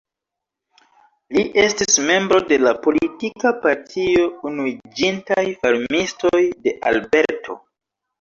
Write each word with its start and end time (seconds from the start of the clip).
Li 1.35 1.41
estis 1.63 1.97
membro 2.07 2.39
de 2.51 2.57
la 2.67 2.71
politika 2.85 3.51
partio 3.65 4.23
Unuiĝintaj 4.53 5.45
Farmistoj 5.67 6.41
de 6.65 6.75
Alberto. 6.93 7.59